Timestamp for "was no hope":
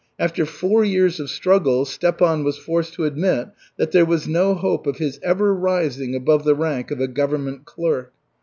4.03-4.87